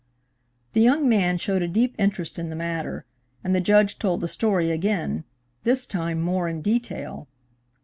The 0.73 0.81
young 0.81 1.07
man 1.07 1.37
showed 1.37 1.61
a 1.61 1.67
deep 1.67 1.93
interest 1.99 2.39
in 2.39 2.49
the 2.49 2.55
matter, 2.55 3.05
and 3.43 3.53
the 3.53 3.61
Judge 3.61 3.99
told 3.99 4.19
the 4.21 4.27
story 4.27 4.71
again, 4.71 5.25
this 5.63 5.85
time 5.85 6.19
more 6.19 6.49
in 6.49 6.59
detail. 6.63 7.27